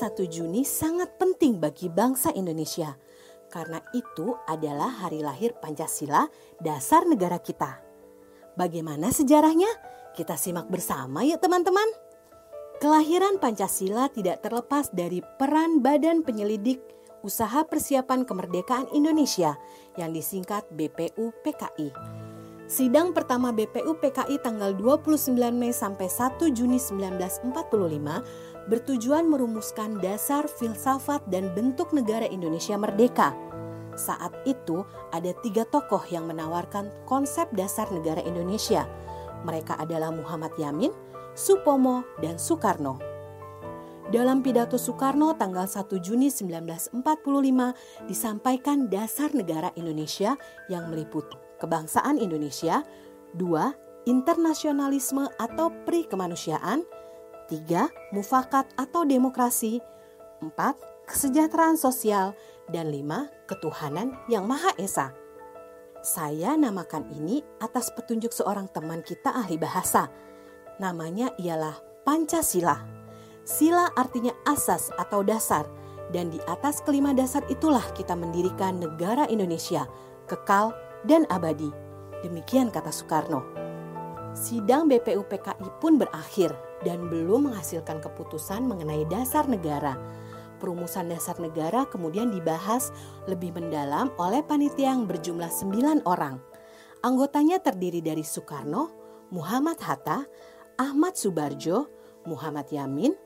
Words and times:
1 0.00 0.16
Juni 0.32 0.64
sangat 0.64 1.20
penting 1.20 1.60
bagi 1.60 1.92
bangsa 1.92 2.32
Indonesia 2.32 2.96
karena 3.52 3.84
itu 3.92 4.32
adalah 4.48 4.88
hari 4.88 5.20
lahir 5.20 5.52
Pancasila, 5.60 6.24
dasar 6.56 7.04
negara 7.04 7.36
kita. 7.36 7.84
Bagaimana 8.56 9.12
sejarahnya? 9.12 9.68
Kita 10.16 10.40
simak 10.40 10.72
bersama 10.72 11.20
yuk 11.28 11.44
teman-teman. 11.44 11.84
Kelahiran 12.80 13.36
Pancasila 13.36 14.08
tidak 14.08 14.40
terlepas 14.40 14.88
dari 14.88 15.20
peran 15.36 15.84
Badan 15.84 16.24
Penyelidik 16.24 16.80
Usaha 17.20 17.60
Persiapan 17.68 18.24
Kemerdekaan 18.24 18.88
Indonesia 18.96 19.60
yang 20.00 20.16
disingkat 20.16 20.64
BPU 20.72 21.36
PKI. 21.44 22.19
Sidang 22.70 23.10
pertama 23.10 23.50
BPU 23.50 23.98
PKI 23.98 24.46
tanggal 24.46 24.78
29 24.78 25.34
Mei 25.50 25.74
sampai 25.74 26.06
1 26.06 26.38
Juni 26.54 26.78
1945 26.78 27.50
bertujuan 28.70 29.26
merumuskan 29.26 29.98
dasar 29.98 30.46
filsafat 30.46 31.18
dan 31.26 31.50
bentuk 31.50 31.90
negara 31.90 32.30
Indonesia 32.30 32.78
merdeka. 32.78 33.34
Saat 33.98 34.46
itu 34.46 34.86
ada 35.10 35.34
tiga 35.42 35.66
tokoh 35.66 35.98
yang 36.14 36.30
menawarkan 36.30 36.94
konsep 37.10 37.50
dasar 37.58 37.90
negara 37.90 38.22
Indonesia. 38.22 38.86
Mereka 39.42 39.74
adalah 39.74 40.14
Muhammad 40.14 40.54
Yamin, 40.54 40.94
Supomo, 41.34 42.06
dan 42.22 42.38
Soekarno. 42.38 43.02
Dalam 44.14 44.46
pidato 44.46 44.78
Soekarno 44.78 45.34
tanggal 45.34 45.66
1 45.66 45.90
Juni 45.98 46.30
1945 46.30 47.02
disampaikan 48.06 48.86
dasar 48.86 49.34
negara 49.34 49.74
Indonesia 49.74 50.38
yang 50.70 50.86
meliputi 50.86 51.49
kebangsaan 51.60 52.16
Indonesia, 52.16 52.82
dua, 53.36 53.76
internasionalisme 54.08 55.28
atau 55.36 55.68
pri 55.84 56.08
kemanusiaan, 56.08 56.82
tiga, 57.46 57.92
mufakat 58.10 58.66
atau 58.80 59.04
demokrasi, 59.04 59.78
empat, 60.40 60.80
kesejahteraan 61.04 61.76
sosial, 61.76 62.32
dan 62.72 62.88
lima, 62.88 63.28
ketuhanan 63.44 64.16
yang 64.30 64.48
Maha 64.48 64.72
Esa. 64.80 65.12
Saya 66.00 66.56
namakan 66.56 67.12
ini 67.12 67.44
atas 67.60 67.92
petunjuk 67.92 68.32
seorang 68.32 68.72
teman 68.72 69.04
kita 69.04 69.36
ahli 69.36 69.60
bahasa. 69.60 70.08
Namanya 70.80 71.28
ialah 71.36 71.76
Pancasila. 72.08 72.80
Sila 73.44 73.92
artinya 73.92 74.32
asas 74.48 74.88
atau 74.96 75.20
dasar, 75.20 75.68
dan 76.08 76.32
di 76.32 76.40
atas 76.48 76.80
kelima 76.80 77.12
dasar 77.12 77.44
itulah 77.52 77.84
kita 77.92 78.16
mendirikan 78.16 78.80
negara 78.80 79.28
Indonesia, 79.28 79.84
kekal 80.24 80.72
dan 81.08 81.24
abadi. 81.32 81.70
Demikian 82.20 82.68
kata 82.68 82.92
Soekarno. 82.92 83.40
Sidang 84.36 84.86
BPU 84.86 85.26
PKI 85.26 85.68
pun 85.82 85.98
berakhir 85.98 86.54
dan 86.86 87.10
belum 87.10 87.50
menghasilkan 87.50 87.98
keputusan 87.98 88.62
mengenai 88.62 89.02
dasar 89.10 89.48
negara. 89.50 89.98
Perumusan 90.60 91.08
dasar 91.08 91.40
negara 91.40 91.88
kemudian 91.88 92.28
dibahas 92.28 92.92
lebih 93.24 93.56
mendalam 93.56 94.12
oleh 94.20 94.44
panitia 94.44 94.92
yang 94.92 95.08
berjumlah 95.08 95.48
9 95.48 96.04
orang. 96.04 96.36
Anggotanya 97.00 97.58
terdiri 97.64 98.04
dari 98.04 98.20
Soekarno, 98.20 98.92
Muhammad 99.32 99.80
Hatta, 99.80 100.28
Ahmad 100.76 101.16
Subarjo, 101.16 101.88
Muhammad 102.28 102.68
Yamin, 102.68 103.16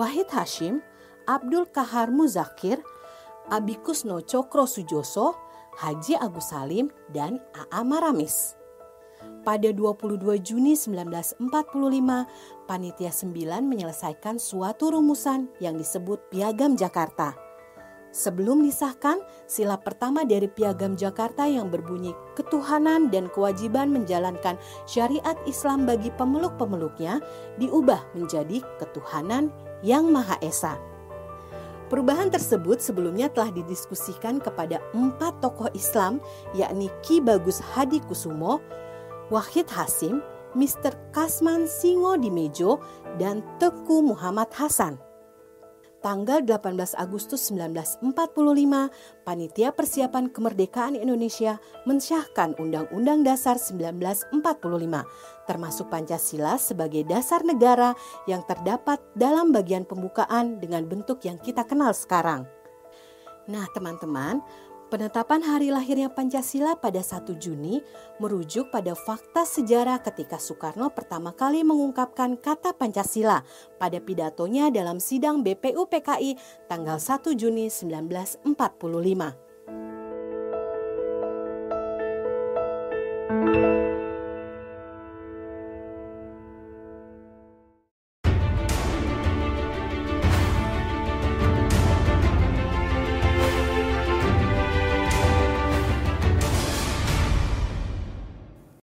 Wahid 0.00 0.32
Hashim, 0.32 0.80
Abdul 1.28 1.68
Kahar 1.68 2.08
Muzakir, 2.08 2.80
Abikusno 3.52 4.24
Cokro 4.24 4.64
Sujoso, 4.64 5.36
Haji 5.78 6.18
Agus 6.18 6.50
Salim, 6.50 6.90
dan 7.14 7.38
A.A. 7.54 7.86
Maramis. 7.86 8.58
Pada 9.46 9.70
22 9.70 10.18
Juni 10.42 10.74
1945, 10.74 11.38
Panitia 12.66 13.14
9 13.14 13.62
menyelesaikan 13.62 14.42
suatu 14.42 14.90
rumusan 14.90 15.46
yang 15.62 15.78
disebut 15.78 16.18
Piagam 16.34 16.74
Jakarta. 16.74 17.38
Sebelum 18.10 18.66
disahkan, 18.66 19.22
sila 19.46 19.78
pertama 19.78 20.26
dari 20.26 20.50
Piagam 20.50 20.98
Jakarta 20.98 21.46
yang 21.46 21.70
berbunyi 21.70 22.10
ketuhanan 22.34 23.12
dan 23.12 23.30
kewajiban 23.30 23.94
menjalankan 23.94 24.58
syariat 24.88 25.38
Islam 25.46 25.86
bagi 25.86 26.10
pemeluk-pemeluknya 26.16 27.22
diubah 27.62 28.02
menjadi 28.18 28.64
ketuhanan 28.82 29.54
yang 29.86 30.10
Maha 30.10 30.40
Esa. 30.42 30.97
Perubahan 31.88 32.28
tersebut 32.28 32.84
sebelumnya 32.84 33.32
telah 33.32 33.48
didiskusikan 33.48 34.44
kepada 34.44 34.76
empat 34.92 35.40
tokoh 35.40 35.72
Islam 35.72 36.20
yakni 36.52 36.92
Ki 37.00 37.16
Bagus 37.24 37.64
Hadi 37.64 38.04
Kusumo, 38.04 38.60
Wahid 39.32 39.72
Hasim, 39.72 40.20
Mr. 40.52 40.92
Kasman 41.16 41.64
Singo 41.64 42.12
Dimejo, 42.20 42.84
dan 43.16 43.40
Teku 43.56 44.04
Muhammad 44.04 44.52
Hasan 44.52 45.07
tanggal 45.98 46.42
18 46.42 46.94
Agustus 46.94 47.50
1945, 47.50 48.06
Panitia 49.26 49.70
Persiapan 49.74 50.30
Kemerdekaan 50.30 50.94
Indonesia 50.94 51.58
mensyahkan 51.84 52.54
Undang-Undang 52.58 53.26
Dasar 53.26 53.58
1945, 53.58 54.32
termasuk 55.46 55.86
Pancasila 55.90 56.56
sebagai 56.56 57.02
dasar 57.06 57.42
negara 57.42 57.94
yang 58.30 58.46
terdapat 58.46 59.02
dalam 59.18 59.50
bagian 59.50 59.82
pembukaan 59.82 60.62
dengan 60.62 60.86
bentuk 60.86 61.22
yang 61.26 61.36
kita 61.38 61.66
kenal 61.66 61.90
sekarang. 61.90 62.46
Nah, 63.48 63.64
teman-teman, 63.72 64.44
Penetapan 64.88 65.44
hari 65.44 65.68
lahirnya 65.68 66.08
Pancasila 66.08 66.72
pada 66.72 67.04
1 67.04 67.36
Juni 67.36 67.84
merujuk 68.16 68.72
pada 68.72 68.96
fakta 68.96 69.44
sejarah 69.44 70.00
ketika 70.00 70.40
Soekarno 70.40 70.88
pertama 70.88 71.36
kali 71.36 71.60
mengungkapkan 71.60 72.40
kata 72.40 72.72
Pancasila 72.72 73.44
pada 73.76 74.00
pidatonya 74.00 74.72
dalam 74.72 74.96
sidang 74.96 75.44
BPU 75.44 75.84
PKI 75.92 76.40
tanggal 76.72 76.96
1 76.96 77.20
Juni 77.36 77.68
1945. 77.68 79.47